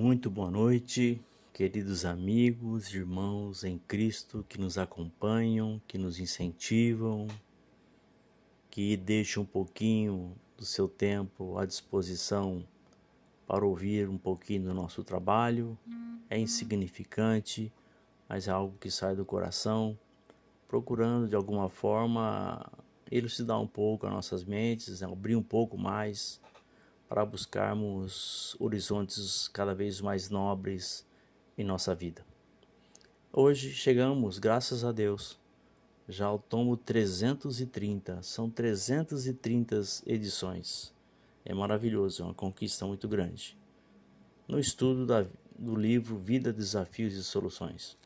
Muito 0.00 0.30
boa 0.30 0.50
noite, 0.50 1.20
queridos 1.52 2.06
amigos, 2.06 2.94
irmãos 2.94 3.64
em 3.64 3.76
Cristo 3.76 4.42
que 4.48 4.58
nos 4.58 4.78
acompanham, 4.78 5.78
que 5.86 5.98
nos 5.98 6.18
incentivam, 6.18 7.28
que 8.70 8.96
deixam 8.96 9.42
um 9.42 9.46
pouquinho 9.46 10.34
do 10.56 10.64
seu 10.64 10.88
tempo 10.88 11.58
à 11.58 11.66
disposição 11.66 12.66
para 13.46 13.66
ouvir 13.66 14.08
um 14.08 14.16
pouquinho 14.16 14.62
do 14.62 14.72
nosso 14.72 15.04
trabalho. 15.04 15.78
É 16.30 16.38
insignificante, 16.38 17.70
mas 18.26 18.48
é 18.48 18.50
algo 18.52 18.78
que 18.80 18.90
sai 18.90 19.14
do 19.14 19.26
coração, 19.26 19.98
procurando 20.66 21.28
de 21.28 21.36
alguma 21.36 21.68
forma 21.68 22.66
elucidar 23.10 23.60
um 23.60 23.66
pouco 23.66 24.06
as 24.06 24.12
nossas 24.14 24.44
mentes, 24.44 25.02
né? 25.02 25.06
abrir 25.06 25.36
um 25.36 25.42
pouco 25.42 25.76
mais 25.76 26.40
para 27.10 27.26
buscarmos 27.26 28.56
horizontes 28.60 29.48
cada 29.48 29.74
vez 29.74 30.00
mais 30.00 30.30
nobres 30.30 31.04
em 31.58 31.64
nossa 31.64 31.92
vida. 31.92 32.24
Hoje 33.32 33.72
chegamos, 33.72 34.38
graças 34.38 34.84
a 34.84 34.92
Deus, 34.92 35.36
já 36.08 36.26
ao 36.26 36.38
tomo 36.38 36.76
330. 36.76 38.22
São 38.22 38.48
330 38.48 39.80
edições. 40.06 40.94
É 41.44 41.52
maravilhoso, 41.52 42.22
é 42.22 42.26
uma 42.26 42.34
conquista 42.34 42.86
muito 42.86 43.08
grande. 43.08 43.58
No 44.46 44.60
estudo 44.60 45.04
da, 45.04 45.26
do 45.58 45.74
livro 45.74 46.16
Vida, 46.16 46.52
Desafios 46.52 47.14
e 47.14 47.24
Soluções. 47.24 47.98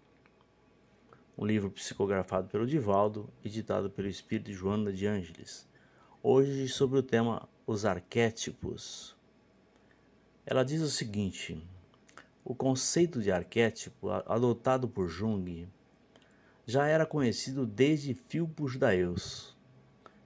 Um 1.36 1.44
livro 1.44 1.70
psicografado 1.70 2.48
pelo 2.48 2.66
Divaldo, 2.66 3.28
editado 3.44 3.90
pelo 3.90 4.08
Espírito 4.08 4.50
Joana 4.50 4.90
de 4.90 5.06
Ângeles. 5.06 5.68
Hoje 6.22 6.66
sobre 6.70 7.00
o 7.00 7.02
tema 7.02 7.46
os 7.66 7.84
arquétipos. 7.84 9.16
Ela 10.44 10.64
diz 10.64 10.82
o 10.82 10.90
seguinte: 10.90 11.62
o 12.44 12.54
conceito 12.54 13.22
de 13.22 13.32
arquétipo 13.32 14.10
adotado 14.10 14.86
por 14.86 15.08
Jung 15.08 15.66
já 16.66 16.86
era 16.86 17.06
conhecido 17.06 17.66
desde 17.66 18.14
Filpos 18.14 18.72
judaeus, 18.72 19.56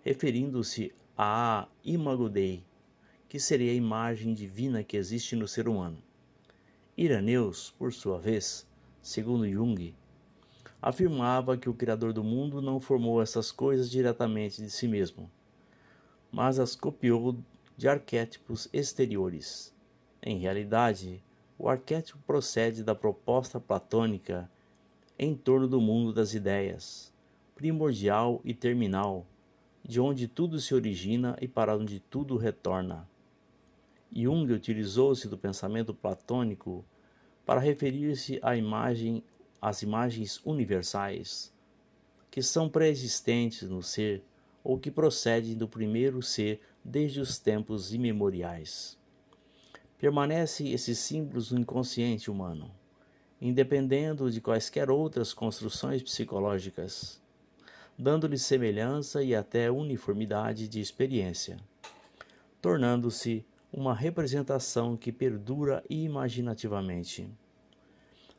referindo-se 0.05 0.93
à 1.17 1.69
Imago 1.85 2.29
Dei, 2.29 2.65
que 3.29 3.39
seria 3.39 3.71
a 3.73 3.75
imagem 3.75 4.34
divina 4.34 4.83
que 4.83 4.97
existe 4.97 5.37
no 5.37 5.47
ser 5.47 5.69
humano. 5.69 6.03
Iraneus, 6.97 7.73
por 7.79 7.93
sua 7.93 8.19
vez, 8.19 8.67
segundo 9.01 9.49
Jung, 9.49 9.95
afirmava 10.83 11.57
que 11.57 11.69
o 11.69 11.75
Criador 11.75 12.12
do 12.12 12.25
mundo 12.25 12.61
não 12.61 12.81
formou 12.81 13.23
essas 13.23 13.53
coisas 13.53 13.91
diretamente 13.91 14.61
de 14.61 14.71
si 14.71 14.89
mesmo, 14.89 15.31
mas 16.31 16.59
as 16.59 16.77
copiou 16.77 17.37
de 17.77 17.89
arquétipos 17.89 18.69
exteriores. 18.73 19.75
Em 20.23 20.39
realidade, 20.39 21.23
o 21.59 21.69
arquétipo 21.69 22.19
procede 22.27 22.84
da 22.84 22.95
proposta 22.95 23.59
platônica 23.59 24.51
em 25.19 25.34
torno 25.34 25.67
do 25.67 25.81
mundo 25.81 26.12
das 26.12 26.34
ideias, 26.34 27.12
primordial 27.55 28.41
e 28.45 28.55
terminal, 28.55 29.27
de 29.83 30.01
onde 30.01 30.29
tudo 30.29 30.61
se 30.61 30.75
origina 30.75 31.37
e 31.41 31.49
para 31.49 31.77
onde 31.77 31.99
tudo 31.99 32.37
retorna. 32.37 33.09
Jung 34.15 34.53
utilizou-se 34.53 35.29
do 35.29 35.37
pensamento 35.37 35.93
platônico 35.93 36.84
para 37.45 37.61
referir-se 37.61 38.39
à 38.43 38.56
imagem, 38.56 39.23
às 39.61 39.83
imagens 39.83 40.41
universais, 40.45 41.53
que 42.31 42.43
são 42.43 42.69
pré-existentes 42.69 43.69
no 43.69 43.83
ser 43.83 44.23
ou 44.62 44.78
que 44.78 44.91
procedem 44.91 45.56
do 45.56 45.69
primeiro 45.69 46.23
ser 46.23 46.61
desde 46.84 47.20
os 47.20 47.39
tempos 47.39 47.92
imemoriais. 47.92 48.98
Permanecem 49.98 50.73
esses 50.73 50.98
símbolos 50.98 51.50
no 51.50 51.61
inconsciente 51.61 52.31
humano, 52.31 52.70
independendo 53.41 54.31
de 54.31 54.41
quaisquer 54.41 54.91
outras 54.91 55.33
construções 55.33 56.03
psicológicas, 56.03 57.20
dando-lhe 57.99 58.38
semelhança 58.38 59.22
e 59.22 59.34
até 59.34 59.71
uniformidade 59.71 60.69
de 60.69 60.81
experiência, 60.81 61.56
tornando-se 62.60 63.44
uma 63.72 63.94
representação 63.94 64.97
que 64.97 65.12
perdura 65.12 65.84
imaginativamente. 65.91 67.28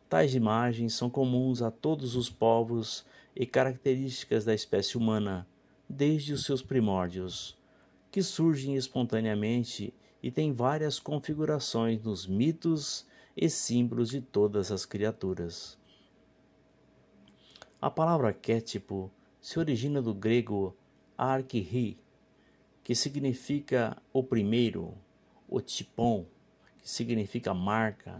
Tais 0.07 0.33
imagens 0.33 0.93
são 0.93 1.09
comuns 1.09 1.61
a 1.61 1.69
todos 1.69 2.15
os 2.15 2.29
povos 2.29 3.05
e 3.35 3.45
características 3.45 4.43
da 4.43 4.55
espécie 4.55 4.97
humana 4.97 5.47
desde 5.89 6.33
os 6.33 6.43
seus 6.43 6.61
primórdios, 6.61 7.57
que 8.11 8.21
surgem 8.21 8.75
espontaneamente 8.75 9.91
e 10.21 10.29
têm 10.29 10.53
várias 10.53 10.99
configurações 10.99 12.03
nos 12.03 12.27
mitos 12.27 13.07
e 13.35 13.49
símbolos 13.49 14.09
de 14.09 14.21
todas 14.21 14.71
as 14.71 14.85
criaturas. 14.85 15.77
A 17.81 17.89
palavra 17.89 18.27
arquétipo 18.27 19.09
se 19.41 19.57
origina 19.57 20.01
do 20.01 20.13
grego 20.13 20.75
archri, 21.17 21.97
que 22.83 22.93
significa 22.93 23.97
o 24.11 24.21
primeiro, 24.21 24.93
o 25.47 25.61
tipon, 25.61 26.25
que 26.77 26.89
significa 26.89 27.53
marca, 27.53 28.19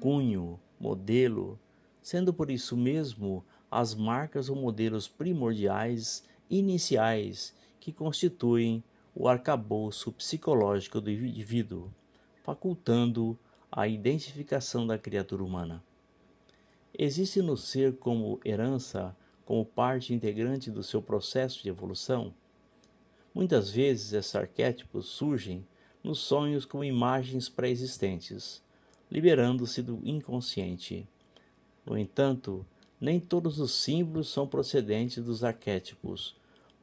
cunho, 0.00 0.60
modelo, 0.78 1.58
sendo 2.02 2.34
por 2.34 2.50
isso 2.50 2.76
mesmo 2.76 3.44
as 3.70 3.94
marcas 3.94 4.50
ou 4.50 4.56
modelos 4.56 5.08
primordiais 5.08 6.24
iniciais 6.52 7.54
que 7.80 7.92
constituem 7.92 8.84
o 9.14 9.26
arcabouço 9.26 10.12
psicológico 10.12 11.00
do 11.00 11.10
indivíduo, 11.10 11.90
facultando 12.42 13.38
a 13.70 13.88
identificação 13.88 14.86
da 14.86 14.98
criatura 14.98 15.42
humana. 15.42 15.82
Existe 16.96 17.40
no 17.40 17.56
ser 17.56 17.96
como 17.96 18.38
herança, 18.44 19.16
como 19.46 19.64
parte 19.64 20.12
integrante 20.12 20.70
do 20.70 20.82
seu 20.82 21.00
processo 21.00 21.62
de 21.62 21.70
evolução? 21.70 22.34
Muitas 23.34 23.70
vezes 23.70 24.12
esses 24.12 24.34
arquétipos 24.36 25.06
surgem 25.06 25.66
nos 26.04 26.18
sonhos 26.18 26.66
como 26.66 26.84
imagens 26.84 27.48
pré-existentes, 27.48 28.62
liberando-se 29.10 29.82
do 29.82 30.00
inconsciente. 30.04 31.08
No 31.86 31.96
entanto, 31.96 32.66
nem 33.00 33.18
todos 33.18 33.58
os 33.58 33.72
símbolos 33.72 34.28
são 34.28 34.46
procedentes 34.46 35.24
dos 35.24 35.42
arquétipos, 35.42 36.36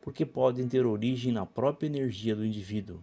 porque 0.09 0.25
podem 0.25 0.67
ter 0.67 0.87
origem 0.87 1.31
na 1.31 1.45
própria 1.45 1.85
energia 1.85 2.35
do 2.35 2.43
indivíduo, 2.43 2.99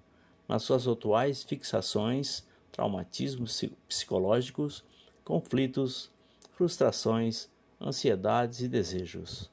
nas 0.49 0.65
suas 0.65 0.89
atuais 0.89 1.45
fixações, 1.45 2.45
traumatismos 2.73 3.65
psicológicos, 3.87 4.83
conflitos, 5.23 6.11
frustrações, 6.51 7.49
ansiedades 7.81 8.59
e 8.59 8.67
desejos. 8.67 9.49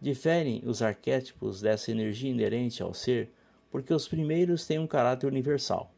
Diferem 0.00 0.60
os 0.66 0.82
arquétipos 0.82 1.60
dessa 1.60 1.92
energia 1.92 2.32
inerente 2.32 2.82
ao 2.82 2.92
ser 2.92 3.30
porque 3.70 3.94
os 3.94 4.08
primeiros 4.08 4.66
têm 4.66 4.80
um 4.80 4.86
caráter 4.88 5.28
universal, 5.28 5.94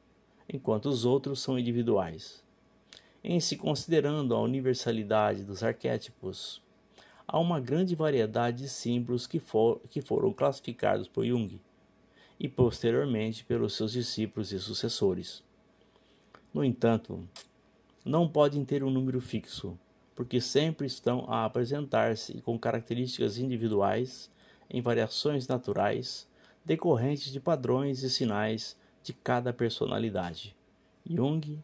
enquanto 0.46 0.90
os 0.90 1.06
outros 1.06 1.40
são 1.40 1.58
individuais. 1.58 2.44
Em 3.24 3.40
se 3.40 3.56
considerando 3.56 4.34
a 4.34 4.42
universalidade 4.42 5.44
dos 5.44 5.62
arquétipos, 5.62 6.60
há 7.32 7.38
uma 7.38 7.60
grande 7.60 7.94
variedade 7.94 8.64
de 8.64 8.68
símbolos 8.68 9.24
que, 9.24 9.38
for, 9.38 9.80
que 9.88 10.02
foram 10.02 10.32
classificados 10.32 11.06
por 11.06 11.24
Jung 11.24 11.60
e 12.40 12.48
posteriormente 12.48 13.44
pelos 13.44 13.74
seus 13.74 13.92
discípulos 13.92 14.52
e 14.52 14.58
sucessores. 14.58 15.44
No 16.52 16.64
entanto, 16.64 17.22
não 18.04 18.28
podem 18.28 18.64
ter 18.64 18.82
um 18.82 18.90
número 18.90 19.20
fixo, 19.20 19.78
porque 20.16 20.40
sempre 20.40 20.88
estão 20.88 21.24
a 21.28 21.44
apresentar-se 21.44 22.40
com 22.40 22.58
características 22.58 23.38
individuais 23.38 24.28
em 24.68 24.82
variações 24.82 25.46
naturais 25.46 26.28
decorrentes 26.64 27.32
de 27.32 27.38
padrões 27.38 28.02
e 28.02 28.10
sinais 28.10 28.76
de 29.04 29.12
cada 29.12 29.52
personalidade. 29.52 30.56
Jung 31.08 31.60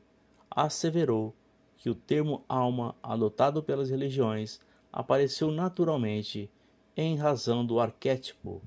asseverou 0.48 1.34
que 1.76 1.90
o 1.90 1.94
termo 1.94 2.44
alma 2.48 2.94
adotado 3.02 3.62
pelas 3.62 3.90
religiões 3.90 4.60
apareceu 4.96 5.50
naturalmente 5.50 6.50
em 6.96 7.16
razão 7.16 7.66
do 7.66 7.78
arquétipo 7.78 8.62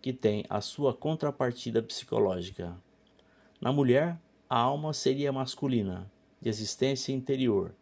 que 0.00 0.14
tem 0.14 0.42
a 0.48 0.62
sua 0.62 0.94
contrapartida 0.94 1.82
psicológica. 1.82 2.74
Na 3.60 3.70
mulher, 3.70 4.18
a 4.48 4.58
alma 4.58 4.94
seria 4.94 5.30
masculina, 5.30 6.10
de 6.40 6.48
existência 6.48 7.12
interior, 7.12 7.74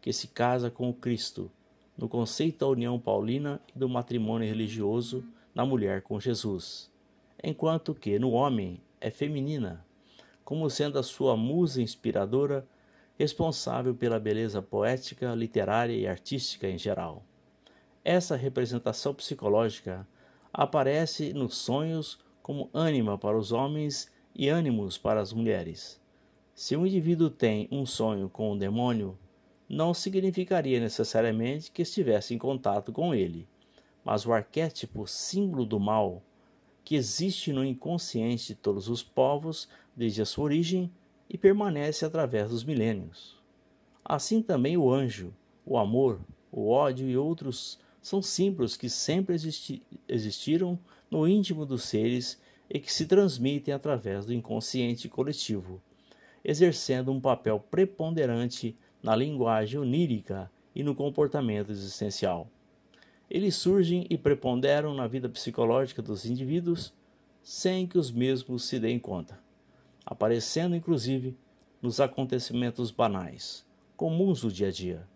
que 0.00 0.10
se 0.10 0.28
casa 0.28 0.70
com 0.70 0.88
o 0.88 0.94
Cristo, 0.94 1.50
no 1.98 2.08
conceito 2.08 2.60
da 2.60 2.68
união 2.68 2.98
paulina 2.98 3.60
e 3.76 3.78
do 3.78 3.90
matrimônio 3.90 4.48
religioso 4.48 5.22
na 5.54 5.66
mulher 5.66 6.00
com 6.00 6.18
Jesus, 6.18 6.90
enquanto 7.44 7.94
que 7.94 8.18
no 8.18 8.30
homem 8.30 8.80
é 8.98 9.10
feminina, 9.10 9.84
como 10.46 10.70
sendo 10.70 10.98
a 10.98 11.02
sua 11.02 11.36
musa 11.36 11.82
inspiradora 11.82 12.66
responsável 13.18 13.94
pela 13.94 14.18
beleza 14.18 14.62
poética, 14.62 15.34
literária 15.34 15.92
e 15.92 16.06
artística 16.06 16.66
em 16.66 16.78
geral. 16.78 17.22
Essa 18.04 18.34
representação 18.34 19.12
psicológica 19.12 20.08
aparece 20.52 21.34
nos 21.34 21.56
sonhos 21.56 22.18
como 22.42 22.70
ânima 22.72 23.18
para 23.18 23.38
os 23.38 23.52
homens 23.52 24.10
e 24.34 24.48
ânimos 24.48 24.96
para 24.96 25.20
as 25.20 25.32
mulheres. 25.32 26.00
Se 26.54 26.76
um 26.76 26.86
indivíduo 26.86 27.28
tem 27.28 27.68
um 27.70 27.84
sonho 27.84 28.28
com 28.30 28.52
o 28.52 28.58
demônio, 28.58 29.18
não 29.68 29.92
significaria 29.92 30.80
necessariamente 30.80 31.70
que 31.70 31.82
estivesse 31.82 32.34
em 32.34 32.38
contato 32.38 32.90
com 32.90 33.14
ele, 33.14 33.46
mas 34.02 34.24
o 34.26 34.32
arquétipo 34.32 35.06
símbolo 35.06 35.66
do 35.66 35.78
mal, 35.78 36.22
que 36.82 36.96
existe 36.96 37.52
no 37.52 37.64
inconsciente 37.64 38.48
de 38.48 38.54
todos 38.54 38.88
os 38.88 39.02
povos 39.02 39.68
desde 39.94 40.22
a 40.22 40.26
sua 40.26 40.44
origem 40.44 40.90
e 41.28 41.36
permanece 41.36 42.04
através 42.04 42.48
dos 42.48 42.64
milênios. 42.64 43.38
Assim 44.02 44.42
também 44.42 44.76
o 44.76 44.90
anjo, 44.90 45.34
o 45.64 45.76
amor, 45.76 46.20
o 46.50 46.68
ódio 46.68 47.08
e 47.08 47.16
outros 47.16 47.78
são 48.02 48.22
símbolos 48.22 48.76
que 48.76 48.88
sempre 48.88 49.34
existi 49.34 49.82
existiram 50.08 50.78
no 51.10 51.26
íntimo 51.26 51.66
dos 51.66 51.84
seres 51.84 52.40
e 52.68 52.78
que 52.78 52.92
se 52.92 53.06
transmitem 53.06 53.74
através 53.74 54.24
do 54.24 54.32
inconsciente 54.32 55.08
coletivo, 55.08 55.82
exercendo 56.44 57.10
um 57.10 57.20
papel 57.20 57.58
preponderante 57.58 58.76
na 59.02 59.14
linguagem 59.16 59.80
onírica 59.80 60.50
e 60.74 60.82
no 60.82 60.94
comportamento 60.94 61.72
existencial. 61.72 62.48
Eles 63.28 63.56
surgem 63.56 64.06
e 64.08 64.16
preponderam 64.16 64.94
na 64.94 65.06
vida 65.06 65.28
psicológica 65.28 66.00
dos 66.00 66.24
indivíduos 66.24 66.92
sem 67.42 67.86
que 67.86 67.98
os 67.98 68.10
mesmos 68.10 68.64
se 68.64 68.78
deem 68.78 68.98
conta, 68.98 69.38
aparecendo 70.04 70.76
inclusive 70.76 71.36
nos 71.80 72.00
acontecimentos 72.00 72.90
banais, 72.90 73.64
comuns 73.96 74.42
do 74.42 74.52
dia 74.52 74.68
a 74.68 74.72
dia. 74.72 75.08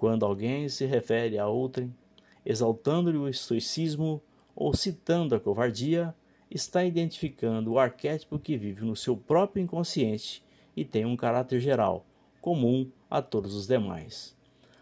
Quando 0.00 0.24
alguém 0.24 0.66
se 0.70 0.86
refere 0.86 1.38
a 1.38 1.46
outrem, 1.46 1.94
exaltando-lhe 2.42 3.18
o 3.18 3.28
estoicismo 3.28 4.22
ou 4.56 4.74
citando 4.74 5.34
a 5.34 5.38
covardia, 5.38 6.14
está 6.50 6.82
identificando 6.82 7.72
o 7.72 7.78
arquétipo 7.78 8.38
que 8.38 8.56
vive 8.56 8.82
no 8.82 8.96
seu 8.96 9.14
próprio 9.14 9.62
inconsciente 9.62 10.42
e 10.74 10.86
tem 10.86 11.04
um 11.04 11.18
caráter 11.18 11.60
geral, 11.60 12.06
comum 12.40 12.90
a 13.10 13.20
todos 13.20 13.54
os 13.54 13.66
demais. 13.66 14.34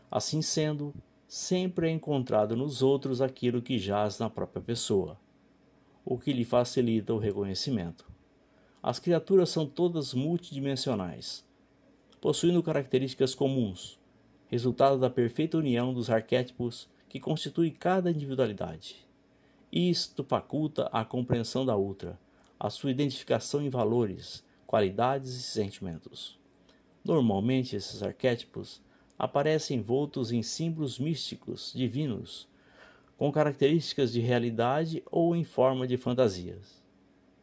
Assim 0.09 0.41
sendo, 0.41 0.95
sempre 1.27 1.89
é 1.89 1.91
encontrado 1.91 2.55
nos 2.55 2.81
outros 2.81 3.21
aquilo 3.21 3.61
que 3.61 3.77
jaz 3.77 4.21
na 4.21 4.31
própria 4.31 4.63
pessoa, 4.63 5.19
o 6.05 6.17
que 6.17 6.33
lhe 6.33 6.45
facilita 6.45 7.13
o 7.13 7.19
reconhecimento. 7.19 8.09
As 8.81 9.01
criaturas 9.01 9.51
são 9.51 9.67
todas 9.67 10.15
multidimensionais, 10.15 11.45
possuindo 12.21 12.63
características 12.63 13.35
comuns, 13.35 13.98
resultado 14.49 14.99
da 14.99 15.11
perfeita 15.11 15.59
união 15.59 15.93
dos 15.93 16.11
arquétipos 16.11 16.89
que 17.09 17.21
constitui 17.21 17.71
cada 17.71 18.11
individualidade. 18.11 19.07
Isto 19.71 20.25
faculta 20.25 20.89
a 20.91 21.05
compreensão 21.05 21.65
da 21.65 21.77
outra, 21.77 22.19
a 22.59 22.71
sua 22.71 22.91
identificação 22.91 23.63
em 23.63 23.69
valores, 23.69 24.43
qualidades 24.67 25.35
e 25.35 25.43
sentimentos. 25.43 26.39
Normalmente, 27.05 27.77
esses 27.77 28.03
arquétipos 28.03 28.81
aparecem 29.19 29.79
envoltos 29.79 30.33
em 30.33 30.43
símbolos 30.43 30.99
místicos, 30.99 31.73
divinos, 31.75 32.49
com 33.17 33.31
características 33.31 34.13
de 34.13 34.21
realidade 34.21 35.03
ou 35.11 35.35
em 35.35 35.45
forma 35.45 35.87
de 35.87 35.97
fantasias, 35.97 36.83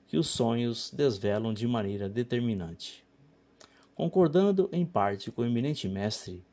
que 0.08 0.18
os 0.18 0.28
sonhos 0.28 0.90
desvelam 0.92 1.54
de 1.54 1.68
maneira 1.68 2.08
determinante. 2.08 3.04
Concordando 3.94 4.69
em 4.72 4.86
parte 4.86 5.31
com 5.31 5.42
o 5.42 5.46
eminente 5.46 5.88
mestre, 5.88 6.44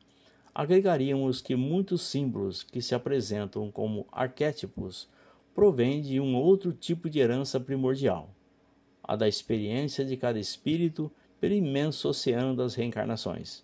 agregaríamos 0.53 1.41
que 1.41 1.55
muitos 1.55 2.03
símbolos 2.03 2.61
que 2.61 2.81
se 2.81 2.93
apresentam 2.93 3.71
como 3.71 4.05
arquétipos 4.11 5.09
provêm 5.55 6.01
de 6.01 6.19
um 6.19 6.35
outro 6.35 6.71
tipo 6.71 7.09
de 7.09 7.19
herança 7.19 7.59
primordial, 7.59 8.29
a 9.03 9.15
da 9.15 9.27
experiência 9.27 10.05
de 10.05 10.15
cada 10.15 10.39
espírito 10.39 11.11
pelo 11.39 11.53
imenso 11.53 12.07
oceano 12.07 12.55
das 12.55 12.75
reencarnações. 12.75 13.63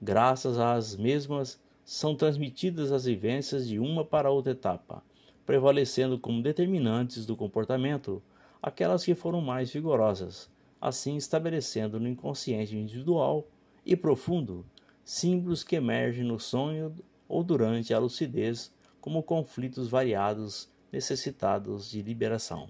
Graças 0.00 0.58
às 0.58 0.96
mesmas, 0.96 1.60
são 1.84 2.16
transmitidas 2.16 2.90
as 2.90 3.04
vivências 3.04 3.68
de 3.68 3.78
uma 3.78 4.04
para 4.04 4.30
outra 4.30 4.52
etapa, 4.52 5.02
prevalecendo 5.44 6.18
como 6.18 6.42
determinantes 6.42 7.24
do 7.24 7.36
comportamento 7.36 8.22
aquelas 8.60 9.04
que 9.04 9.14
foram 9.14 9.40
mais 9.40 9.70
vigorosas, 9.70 10.50
assim 10.80 11.16
estabelecendo 11.16 12.00
no 12.00 12.08
inconsciente 12.08 12.76
individual 12.76 13.46
e 13.84 13.94
profundo 13.94 14.66
símbolos 15.06 15.62
que 15.62 15.76
emergem 15.76 16.24
no 16.24 16.40
sonho 16.40 16.92
ou 17.28 17.44
durante 17.44 17.94
a 17.94 17.98
lucidez 18.00 18.72
como 19.00 19.22
conflitos 19.22 19.88
variados 19.88 20.68
necessitados 20.90 21.88
de 21.88 22.02
liberação. 22.02 22.68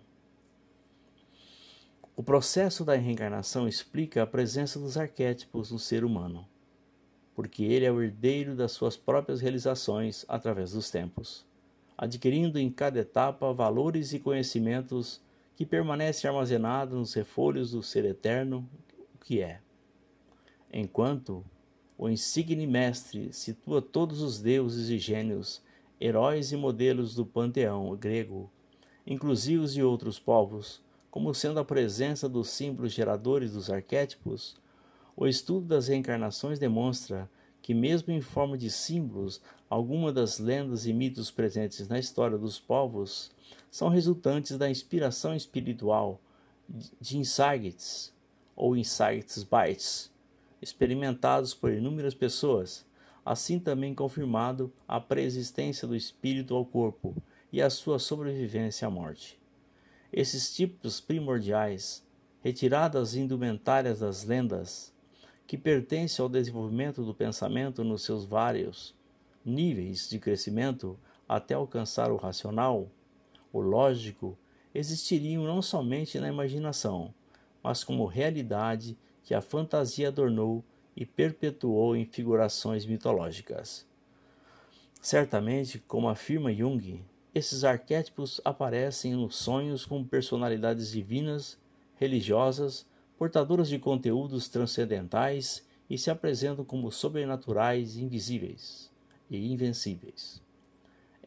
O 2.14 2.22
processo 2.22 2.84
da 2.84 2.94
reencarnação 2.94 3.66
explica 3.66 4.22
a 4.22 4.26
presença 4.26 4.78
dos 4.78 4.98
arquétipos 4.98 5.70
no 5.72 5.78
ser 5.78 6.04
humano, 6.04 6.46
porque 7.34 7.64
ele 7.64 7.86
é 7.86 7.90
o 7.90 8.02
herdeiro 8.02 8.54
das 8.54 8.72
suas 8.72 8.98
próprias 8.98 9.40
realizações 9.40 10.26
através 10.28 10.72
dos 10.72 10.90
tempos, 10.90 11.46
adquirindo 11.96 12.58
em 12.58 12.70
cada 12.70 13.00
etapa 13.00 13.50
valores 13.50 14.12
e 14.12 14.20
conhecimentos 14.20 15.22
que 15.56 15.64
permanecem 15.64 16.28
armazenados 16.28 16.98
nos 16.98 17.14
refolhos 17.14 17.70
do 17.70 17.82
ser 17.82 18.04
eterno, 18.04 18.68
o 19.14 19.24
que 19.24 19.40
é. 19.40 19.60
Enquanto 20.70 21.42
o 21.98 22.08
insigne 22.10 22.66
mestre 22.66 23.32
situa 23.32 23.80
todos 23.80 24.20
os 24.20 24.38
deuses 24.38 24.90
e 24.90 24.98
gênios, 24.98 25.62
heróis 25.98 26.52
e 26.52 26.56
modelos 26.56 27.14
do 27.14 27.24
panteão 27.24 27.96
grego, 27.96 28.50
inclusive 29.06 29.62
os 29.62 29.72
de 29.72 29.82
outros 29.82 30.18
povos, 30.18 30.82
como 31.10 31.32
sendo 31.34 31.58
a 31.58 31.64
presença 31.64 32.28
dos 32.28 32.50
símbolos 32.50 32.92
geradores 32.92 33.52
dos 33.52 33.70
arquétipos, 33.70 34.54
o 35.16 35.26
estudo 35.26 35.66
das 35.66 35.88
reencarnações 35.88 36.58
demonstra 36.58 37.30
que, 37.62 37.72
mesmo 37.72 38.12
em 38.12 38.20
forma 38.20 38.58
de 38.58 38.70
símbolos, 38.70 39.40
algumas 39.70 40.12
das 40.12 40.38
lendas 40.38 40.86
e 40.86 40.92
mitos 40.92 41.30
presentes 41.30 41.88
na 41.88 41.98
história 41.98 42.36
dos 42.36 42.60
povos 42.60 43.30
são 43.70 43.88
resultantes 43.88 44.58
da 44.58 44.68
inspiração 44.68 45.34
espiritual 45.34 46.20
de 47.00 47.16
insights 47.16 48.12
ou 48.54 48.76
insights 48.76 49.42
bites 49.42 50.10
experimentados 50.66 51.54
por 51.54 51.72
inúmeras 51.72 52.12
pessoas, 52.12 52.84
assim 53.24 53.56
também 53.56 53.94
confirmado 53.94 54.72
a 54.86 55.00
preexistência 55.00 55.86
do 55.86 55.94
espírito 55.94 56.56
ao 56.56 56.66
corpo 56.66 57.14
e 57.52 57.62
a 57.62 57.70
sua 57.70 58.00
sobrevivência 58.00 58.88
à 58.88 58.90
morte. 58.90 59.38
Esses 60.12 60.52
tipos 60.52 61.00
primordiais, 61.00 62.04
retiradas 62.42 63.14
indumentárias 63.14 64.00
das 64.00 64.24
lendas, 64.24 64.92
que 65.46 65.56
pertencem 65.56 66.20
ao 66.20 66.28
desenvolvimento 66.28 67.04
do 67.04 67.14
pensamento 67.14 67.84
nos 67.84 68.02
seus 68.02 68.24
vários 68.24 68.92
níveis 69.44 70.08
de 70.08 70.18
crescimento 70.18 70.98
até 71.28 71.54
alcançar 71.54 72.10
o 72.10 72.16
racional, 72.16 72.90
o 73.52 73.60
lógico, 73.60 74.36
existiriam 74.74 75.44
não 75.44 75.62
somente 75.62 76.18
na 76.18 76.28
imaginação, 76.28 77.14
mas 77.62 77.84
como 77.84 78.04
realidade 78.04 78.98
que 79.26 79.34
a 79.34 79.42
fantasia 79.42 80.06
adornou 80.06 80.64
e 80.96 81.04
perpetuou 81.04 81.96
em 81.96 82.04
figurações 82.04 82.86
mitológicas. 82.86 83.84
Certamente, 85.02 85.80
como 85.80 86.08
afirma 86.08 86.54
Jung, 86.54 87.04
esses 87.34 87.64
arquétipos 87.64 88.40
aparecem 88.44 89.14
nos 89.14 89.34
sonhos 89.34 89.84
como 89.84 90.06
personalidades 90.06 90.92
divinas, 90.92 91.58
religiosas, 91.96 92.86
portadoras 93.18 93.68
de 93.68 93.80
conteúdos 93.80 94.48
transcendentais 94.48 95.66
e 95.90 95.98
se 95.98 96.08
apresentam 96.08 96.64
como 96.64 96.92
sobrenaturais, 96.92 97.96
invisíveis 97.96 98.92
e 99.28 99.52
invencíveis. 99.52 100.40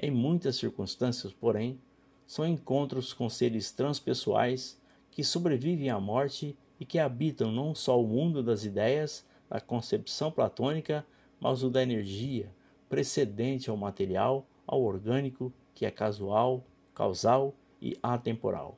Em 0.01 0.09
muitas 0.09 0.55
circunstâncias, 0.55 1.33
porém, 1.33 1.77
são 2.25 2.47
encontros 2.47 3.11
com 3.11 3.29
seres 3.29 3.73
transpessoais 3.73 4.79
que 5.11 5.21
sobrevivem 5.21 5.89
à 5.89 5.99
morte 5.99 6.57
e 6.79 6.85
que 6.85 6.97
habitam 6.97 7.51
não 7.51 7.75
só 7.75 8.01
o 8.01 8.07
mundo 8.07 8.41
das 8.41 8.63
ideias, 8.63 9.25
da 9.49 9.59
concepção 9.59 10.31
platônica, 10.31 11.05
mas 11.39 11.63
o 11.63 11.69
da 11.69 11.81
energia, 11.81 12.51
precedente 12.87 13.69
ao 13.69 13.77
material, 13.77 14.45
ao 14.65 14.81
orgânico 14.81 15.51
que 15.73 15.85
é 15.85 15.91
casual, 15.91 16.63
causal 16.93 17.55
e 17.81 17.97
atemporal. 18.03 18.77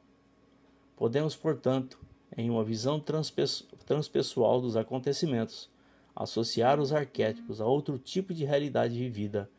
Podemos, 0.96 1.36
portanto, 1.36 2.00
em 2.38 2.50
uma 2.50 2.64
visão 2.64 3.02
transpessoal 3.86 4.62
dos 4.62 4.78
acontecimentos, 4.78 5.70
associar 6.16 6.80
os 6.80 6.94
arquétipos 6.94 7.60
a 7.60 7.66
outro 7.66 7.98
tipo 7.98 8.34
de 8.34 8.46
realidade 8.46 8.98
vivida 8.98 9.50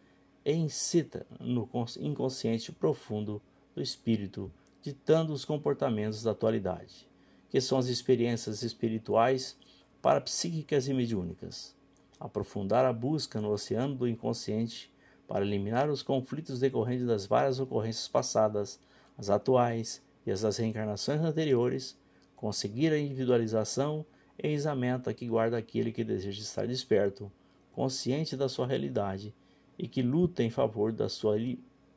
e 0.44 0.52
incita 0.52 1.26
no 1.40 1.68
inconsciente 2.00 2.72
profundo 2.72 3.42
do 3.74 3.82
espírito, 3.82 4.50
ditando 4.80 5.32
os 5.32 5.44
comportamentos 5.44 6.22
da 6.22 6.30
atualidade, 6.30 7.08
que 7.52 7.60
são 7.60 7.76
as 7.76 7.88
experiências 7.88 8.62
espirituais 8.62 9.58
parapsíquicas 10.00 10.88
e 10.88 10.94
mediúnicas. 10.94 11.76
Aprofundar 12.18 12.86
a 12.86 12.94
busca 12.94 13.42
no 13.42 13.50
oceano 13.50 13.94
do 13.94 14.08
inconsciente 14.08 14.90
para 15.28 15.44
eliminar 15.44 15.90
os 15.90 16.02
conflitos 16.02 16.58
decorrentes 16.58 17.06
das 17.06 17.26
várias 17.26 17.60
ocorrências 17.60 18.08
passadas, 18.08 18.80
as 19.18 19.28
atuais 19.28 20.02
e 20.24 20.30
as 20.30 20.40
das 20.40 20.56
reencarnações 20.56 21.20
anteriores, 21.20 21.94
conseguir 22.34 22.90
a 22.90 22.98
individualização 22.98 24.06
eis 24.38 24.64
a 24.64 24.74
meta 24.74 25.12
que 25.12 25.26
guarda 25.26 25.58
aquele 25.58 25.92
que 25.92 26.02
deseja 26.02 26.40
estar 26.40 26.66
desperto, 26.66 27.30
consciente 27.70 28.34
da 28.34 28.48
sua 28.48 28.66
realidade 28.66 29.34
e 29.78 29.86
que 29.86 30.00
luta 30.00 30.42
em 30.42 30.48
favor 30.48 30.90
da 30.90 31.06
sua 31.06 31.36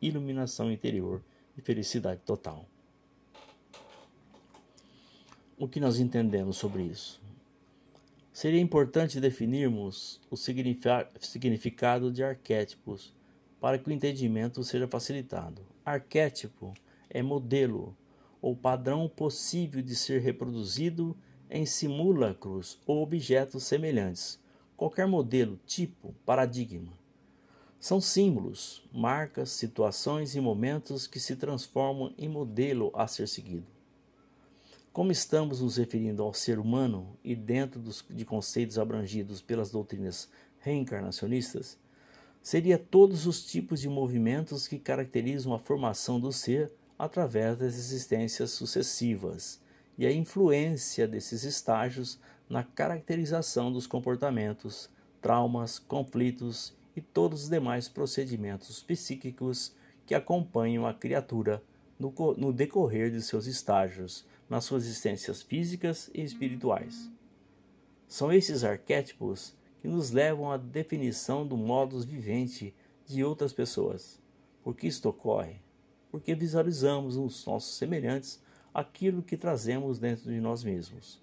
iluminação 0.02 0.70
interior 0.70 1.24
e 1.58 1.62
felicidade 1.62 2.20
total. 2.26 2.68
O 5.58 5.70
que 5.70 5.80
nós 5.80 6.00
entendemos 6.00 6.58
sobre 6.58 6.84
isso? 6.84 7.22
Seria 8.34 8.60
importante 8.60 9.22
definirmos 9.22 10.20
o 10.30 10.36
significado 10.36 12.12
de 12.12 12.22
arquétipos 12.22 13.14
para 13.62 13.80
que 13.80 13.88
o 13.88 13.94
entendimento 13.94 14.62
seja 14.66 14.86
facilitado. 14.86 15.62
Arquétipo 15.86 16.74
é 17.10 17.24
modelo 17.24 17.96
ou 18.42 18.54
padrão 18.54 19.08
possível 19.08 19.82
de 19.82 19.96
ser 19.96 20.20
reproduzido 20.20 21.16
em 21.50 21.66
simulacros 21.66 22.78
ou 22.86 23.02
objetos 23.02 23.64
semelhantes. 23.64 24.38
Qualquer 24.76 25.08
modelo, 25.08 25.58
tipo, 25.66 26.14
paradigma. 26.26 26.92
São 27.80 28.02
símbolos, 28.02 28.84
marcas, 28.92 29.52
situações 29.52 30.36
e 30.36 30.42
momentos 30.42 31.08
que 31.08 31.20
se 31.20 31.38
transformam 31.38 32.14
em 32.18 32.28
modelo 32.28 32.92
a 32.94 33.08
ser 33.08 33.30
seguido. 33.30 33.75
Como 34.96 35.12
estamos 35.12 35.60
nos 35.60 35.76
referindo 35.76 36.24
ao 36.24 36.34
ser 36.34 36.58
humano 36.58 37.18
e 37.22 37.36
dentro 37.36 37.82
dos, 37.82 38.02
de 38.10 38.24
conceitos 38.24 38.80
abrangidos 38.80 39.42
pelas 39.42 39.70
doutrinas 39.70 40.30
reencarnacionistas, 40.62 41.78
seria 42.42 42.78
todos 42.78 43.28
os 43.28 43.46
tipos 43.46 43.82
de 43.82 43.90
movimentos 43.90 44.70
que 44.70 44.80
caracterizam 44.80 45.54
a 45.54 45.60
formação 45.60 46.18
do 46.18 46.32
ser 46.32 46.72
através 46.98 47.58
das 47.58 47.76
existências 47.76 48.52
sucessivas 48.52 49.60
e 49.98 50.06
a 50.08 50.14
influência 50.14 51.06
desses 51.06 51.44
estágios 51.44 52.18
na 52.50 52.64
caracterização 52.64 53.74
dos 53.74 53.86
comportamentos, 53.86 54.90
traumas, 55.22 55.78
conflitos 55.78 56.74
e 56.96 57.02
todos 57.02 57.44
os 57.44 57.50
demais 57.50 57.90
procedimentos 57.90 58.82
psíquicos 58.82 59.76
que 60.06 60.16
acompanham 60.16 60.88
a 60.88 60.94
criatura 60.94 61.62
no, 62.00 62.14
no 62.38 62.54
decorrer 62.54 63.12
de 63.12 63.22
seus 63.22 63.46
estágios, 63.46 64.26
nas 64.50 64.66
suas 64.66 64.86
existências 64.86 65.42
físicas 65.42 66.10
e 66.14 66.22
espirituais. 66.22 67.10
São 68.08 68.32
esses 68.32 68.64
arquétipos 68.64 69.56
que 69.82 69.88
nos 69.88 70.12
levam 70.12 70.52
à 70.52 70.58
definição 70.58 71.46
do 71.46 71.58
modus 71.58 72.06
vivente 72.06 72.74
de 73.06 73.24
outras 73.24 73.54
pessoas. 73.54 74.20
Por 74.64 74.76
que 74.76 74.88
isto 74.88 75.10
ocorre? 75.10 75.62
Porque 76.12 76.34
visualizamos 76.34 77.18
nos 77.18 77.46
nossos 77.46 77.78
semelhantes 77.78 78.42
aquilo 78.74 79.22
que 79.22 79.38
trazemos 79.38 80.00
dentro 80.00 80.32
de 80.32 80.40
nós 80.40 80.64
mesmos. 80.64 81.22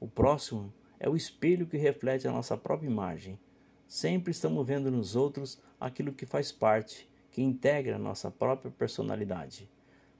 O 0.00 0.06
próximo 0.06 0.72
é 0.98 1.08
o 1.08 1.16
espelho 1.16 1.66
que 1.66 1.76
reflete 1.76 2.26
a 2.26 2.32
nossa 2.32 2.56
própria 2.56 2.88
imagem. 2.88 3.38
Sempre 3.86 4.30
estamos 4.30 4.66
vendo 4.66 4.90
nos 4.90 5.14
outros 5.14 5.58
aquilo 5.78 6.12
que 6.12 6.26
faz 6.26 6.50
parte, 6.50 7.08
que 7.30 7.42
integra 7.42 7.96
a 7.96 7.98
nossa 7.98 8.30
própria 8.30 8.70
personalidade. 8.70 9.68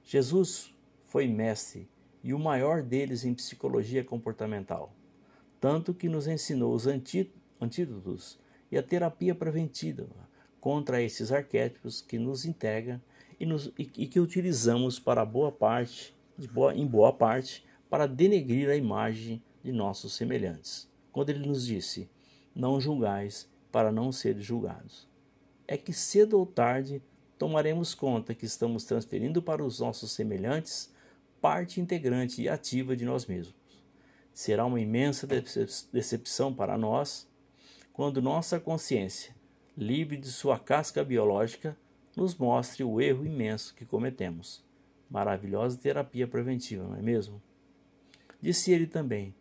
Jesus 0.03 0.73
foi 1.07 1.27
mestre 1.27 1.87
e 2.25 2.33
o 2.33 2.39
maior 2.39 2.81
deles 2.81 3.23
em 3.23 3.35
psicologia 3.35 4.03
comportamental, 4.03 4.91
tanto 5.61 5.93
que 5.93 6.09
nos 6.09 6.27
ensinou 6.27 6.73
os 6.73 6.87
antídotos 6.87 8.39
e 8.71 8.77
a 8.79 8.81
terapia 8.81 9.35
preventiva 9.35 10.07
contra 10.59 10.99
esses 10.99 11.31
arquétipos 11.31 12.01
que 12.01 12.17
nos 12.17 12.43
integram 12.43 12.99
e, 13.39 13.45
nos, 13.45 13.67
e, 13.77 13.87
e 13.95 14.07
que 14.07 14.19
utilizamos 14.19 14.97
para 14.99 15.23
boa 15.23 15.51
parte 15.51 16.15
boa, 16.51 16.75
em 16.75 16.87
boa 16.87 17.13
parte, 17.13 17.63
para 17.87 18.07
denegrir 18.07 18.69
a 18.71 18.75
imagem 18.75 19.39
de 19.63 19.71
nossos 19.71 20.13
semelhantes. 20.13 20.89
Quando 21.11 21.29
ele 21.29 21.45
nos 21.45 21.63
disse: 21.67 22.09
Não 22.55 22.81
julgais 22.81 23.47
para 23.71 23.91
não 23.91 24.11
seres 24.11 24.43
julgados. 24.43 25.07
É 25.67 25.77
que 25.77 25.93
cedo 25.93 26.39
ou 26.39 26.45
tarde 26.47 27.03
tomaremos 27.37 27.93
conta 27.93 28.33
que 28.33 28.45
estamos 28.47 28.83
transferindo 28.83 29.43
para 29.43 29.63
os 29.63 29.79
nossos 29.79 30.11
semelhantes 30.11 30.91
parte 31.45 31.79
integrante 31.79 32.41
e 32.41 32.49
ativa 32.49 32.95
de 32.95 33.05
nós 33.05 33.27
mesmos. 33.27 33.53
Será 34.33 34.65
uma 34.65 34.79
imensa 34.79 35.27
decepção 35.93 36.51
para 36.51 36.75
nós 36.75 37.29
quando 37.93 38.19
nossa 38.19 38.59
consciência, 38.59 39.35
livre 39.77 40.17
de 40.17 40.29
sua 40.29 40.57
casca 40.57 41.03
biológica, 41.03 41.77
nos 42.17 42.33
mostre 42.35 42.83
o 42.83 42.99
erro 42.99 43.23
imenso 43.23 43.75
que 43.75 43.85
cometemos. 43.85 44.65
Maravilhosa 45.07 45.77
terapia 45.77 46.27
preventiva, 46.27 46.83
não 46.83 46.95
é 46.95 47.01
mesmo? 47.03 47.39
Disse 48.41 48.71
ele 48.71 48.87
também: 48.87 49.31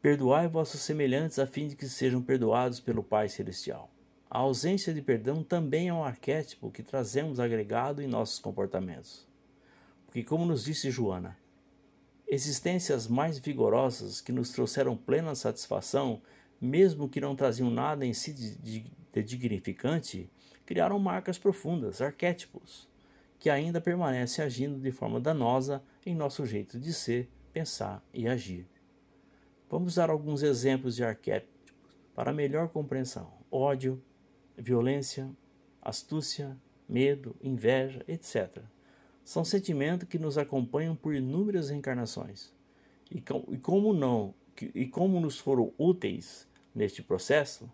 Perdoai 0.00 0.46
vossos 0.46 0.82
semelhantes 0.82 1.40
a 1.40 1.48
fim 1.48 1.66
de 1.66 1.74
que 1.74 1.88
sejam 1.88 2.22
perdoados 2.22 2.78
pelo 2.78 3.02
Pai 3.02 3.28
Celestial. 3.28 3.90
A 4.30 4.38
ausência 4.38 4.94
de 4.94 5.02
perdão 5.02 5.42
também 5.42 5.88
é 5.88 5.92
um 5.92 6.04
arquétipo 6.04 6.70
que 6.70 6.84
trazemos 6.84 7.40
agregado 7.40 8.00
em 8.00 8.06
nossos 8.06 8.38
comportamentos. 8.38 9.31
Porque, 10.12 10.22
como 10.22 10.44
nos 10.44 10.64
disse 10.64 10.90
Joana, 10.90 11.38
existências 12.28 13.08
mais 13.08 13.38
vigorosas 13.38 14.20
que 14.20 14.30
nos 14.30 14.50
trouxeram 14.50 14.94
plena 14.94 15.34
satisfação, 15.34 16.20
mesmo 16.60 17.08
que 17.08 17.18
não 17.18 17.34
traziam 17.34 17.70
nada 17.70 18.04
em 18.04 18.12
si 18.12 18.34
de, 18.34 18.56
de 18.56 19.22
dignificante, 19.22 20.30
criaram 20.66 20.98
marcas 20.98 21.38
profundas, 21.38 22.02
arquétipos 22.02 22.86
que 23.38 23.48
ainda 23.48 23.80
permanece 23.80 24.42
agindo 24.42 24.78
de 24.78 24.92
forma 24.92 25.18
danosa 25.18 25.82
em 26.04 26.14
nosso 26.14 26.44
jeito 26.44 26.78
de 26.78 26.92
ser, 26.92 27.30
pensar 27.50 28.04
e 28.12 28.28
agir. 28.28 28.68
Vamos 29.70 29.94
dar 29.94 30.10
alguns 30.10 30.42
exemplos 30.42 30.94
de 30.94 31.04
arquétipos 31.04 31.72
para 32.14 32.34
melhor 32.34 32.68
compreensão: 32.68 33.32
ódio, 33.50 34.04
violência, 34.58 35.30
astúcia, 35.80 36.54
medo, 36.86 37.34
inveja, 37.42 38.04
etc. 38.06 38.62
São 39.24 39.44
sentimentos 39.44 40.08
que 40.08 40.18
nos 40.18 40.36
acompanham 40.36 40.96
por 40.96 41.14
inúmeras 41.14 41.70
reencarnações. 41.70 42.52
E, 43.10 43.20
como 43.60 43.92
não 43.92 44.34
e 44.74 44.86
como 44.86 45.20
nos 45.20 45.38
foram 45.38 45.72
úteis 45.78 46.46
neste 46.74 47.02
processo, 47.02 47.70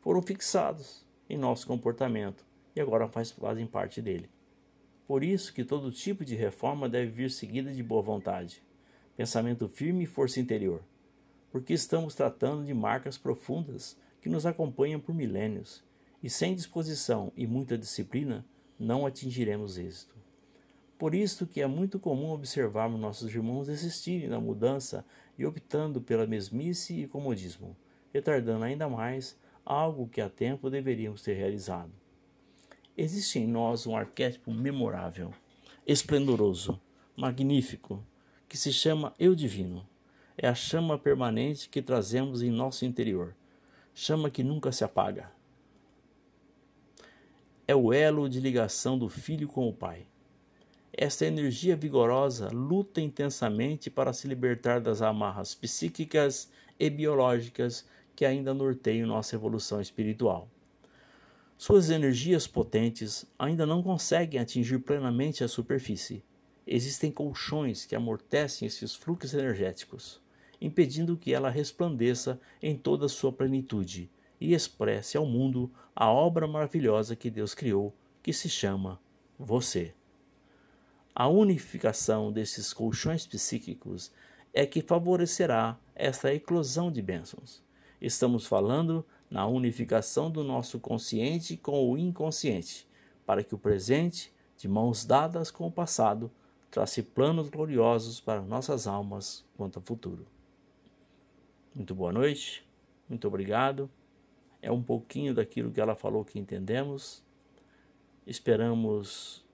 foram 0.00 0.22
fixados 0.22 1.04
em 1.28 1.36
nosso 1.36 1.66
comportamento 1.66 2.44
e 2.74 2.80
agora 2.80 3.08
fazem 3.08 3.66
parte 3.66 4.00
dele. 4.02 4.28
Por 5.06 5.24
isso 5.24 5.52
que 5.52 5.64
todo 5.64 5.90
tipo 5.90 6.24
de 6.24 6.34
reforma 6.34 6.88
deve 6.88 7.10
vir 7.10 7.30
seguida 7.30 7.72
de 7.72 7.82
boa 7.82 8.02
vontade, 8.02 8.62
pensamento 9.16 9.68
firme 9.68 10.04
e 10.04 10.06
força 10.06 10.40
interior, 10.40 10.82
porque 11.50 11.72
estamos 11.72 12.14
tratando 12.14 12.64
de 12.64 12.72
marcas 12.72 13.18
profundas 13.18 13.96
que 14.20 14.28
nos 14.28 14.46
acompanham 14.46 15.00
por 15.00 15.14
milênios, 15.14 15.82
e 16.22 16.30
sem 16.30 16.54
disposição 16.54 17.32
e 17.36 17.46
muita 17.46 17.76
disciplina 17.76 18.44
não 18.78 19.06
atingiremos 19.06 19.78
êxito. 19.78 20.14
Por 21.00 21.14
isso 21.14 21.46
que 21.46 21.62
é 21.62 21.66
muito 21.66 21.98
comum 21.98 22.30
observarmos 22.30 23.00
nossos 23.00 23.34
irmãos 23.34 23.68
desistirem 23.68 24.28
da 24.28 24.38
mudança 24.38 25.02
e 25.38 25.46
optando 25.46 25.98
pela 25.98 26.26
mesmice 26.26 26.92
e 26.92 27.08
comodismo, 27.08 27.74
retardando 28.12 28.66
ainda 28.66 28.86
mais 28.86 29.34
algo 29.64 30.06
que 30.06 30.20
a 30.20 30.28
tempo 30.28 30.68
deveríamos 30.68 31.22
ter 31.22 31.32
realizado. 31.32 31.90
Existe 32.94 33.38
em 33.38 33.46
nós 33.46 33.86
um 33.86 33.96
arquétipo 33.96 34.52
memorável, 34.52 35.32
esplendoroso, 35.86 36.78
magnífico, 37.16 38.04
que 38.46 38.58
se 38.58 38.70
chama 38.70 39.14
Eu 39.18 39.34
Divino. 39.34 39.88
É 40.36 40.48
a 40.48 40.54
chama 40.54 40.98
permanente 40.98 41.70
que 41.70 41.80
trazemos 41.80 42.42
em 42.42 42.50
nosso 42.50 42.84
interior, 42.84 43.34
chama 43.94 44.28
que 44.28 44.44
nunca 44.44 44.70
se 44.70 44.84
apaga. 44.84 45.32
É 47.66 47.74
o 47.74 47.90
elo 47.90 48.28
de 48.28 48.38
ligação 48.38 48.98
do 48.98 49.08
filho 49.08 49.48
com 49.48 49.66
o 49.66 49.72
pai. 49.72 50.06
Esta 51.02 51.24
energia 51.24 51.74
vigorosa 51.74 52.50
luta 52.50 53.00
intensamente 53.00 53.88
para 53.88 54.12
se 54.12 54.28
libertar 54.28 54.82
das 54.82 55.00
amarras 55.00 55.54
psíquicas 55.54 56.50
e 56.78 56.90
biológicas 56.90 57.86
que 58.14 58.22
ainda 58.22 58.52
norteiam 58.52 59.08
nossa 59.08 59.34
evolução 59.34 59.80
espiritual. 59.80 60.46
Suas 61.56 61.88
energias 61.88 62.46
potentes 62.46 63.24
ainda 63.38 63.64
não 63.64 63.82
conseguem 63.82 64.38
atingir 64.38 64.80
plenamente 64.80 65.42
a 65.42 65.48
superfície. 65.48 66.22
Existem 66.66 67.10
colchões 67.10 67.86
que 67.86 67.96
amortecem 67.96 68.68
esses 68.68 68.94
fluxos 68.94 69.32
energéticos, 69.32 70.20
impedindo 70.60 71.16
que 71.16 71.32
ela 71.32 71.48
resplandeça 71.48 72.38
em 72.62 72.76
toda 72.76 73.06
a 73.06 73.08
sua 73.08 73.32
plenitude 73.32 74.10
e 74.38 74.52
expresse 74.52 75.16
ao 75.16 75.24
mundo 75.24 75.72
a 75.96 76.10
obra 76.10 76.46
maravilhosa 76.46 77.16
que 77.16 77.30
Deus 77.30 77.54
criou, 77.54 77.96
que 78.22 78.34
se 78.34 78.50
chama 78.50 79.00
você. 79.38 79.94
A 81.14 81.28
unificação 81.28 82.32
desses 82.32 82.72
colchões 82.72 83.26
psíquicos 83.26 84.12
é 84.52 84.64
que 84.66 84.82
favorecerá 84.82 85.78
esta 85.94 86.32
eclosão 86.32 86.90
de 86.90 87.02
bênçãos. 87.02 87.62
Estamos 88.00 88.46
falando 88.46 89.04
na 89.30 89.46
unificação 89.46 90.30
do 90.30 90.42
nosso 90.42 90.80
consciente 90.80 91.56
com 91.56 91.90
o 91.90 91.98
inconsciente, 91.98 92.88
para 93.26 93.44
que 93.44 93.54
o 93.54 93.58
presente, 93.58 94.32
de 94.56 94.68
mãos 94.68 95.04
dadas 95.04 95.50
com 95.50 95.66
o 95.66 95.72
passado, 95.72 96.30
trace 96.70 97.02
planos 97.02 97.48
gloriosos 97.48 98.20
para 98.20 98.40
nossas 98.40 98.86
almas 98.86 99.44
quanto 99.56 99.78
ao 99.78 99.84
futuro. 99.84 100.26
Muito 101.74 101.94
boa 101.94 102.12
noite, 102.12 102.66
muito 103.08 103.26
obrigado 103.28 103.90
é 104.62 104.70
um 104.70 104.82
pouquinho 104.82 105.34
daquilo 105.34 105.70
que 105.70 105.80
ela 105.80 105.94
falou 105.94 106.24
que 106.24 106.38
entendemos. 106.38 107.22
Esperamos 108.26 109.44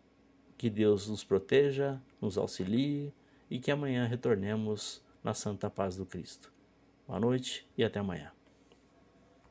que 0.57 0.71
Deus 0.71 1.09
nos 1.09 1.25
proteja, 1.25 2.01
nos 2.21 2.39
auxilie 2.39 3.13
e 3.51 3.59
que 3.59 3.71
amanhã 3.71 4.07
retornemos 4.07 5.03
na 5.23 5.35
santa 5.35 5.71
paz 5.71 5.97
do 5.97 6.07
Cristo. 6.07 6.53
Boa 7.07 7.21
noite 7.21 7.67
e 7.77 7.85
até 7.85 8.01
amanhã. 8.01 8.36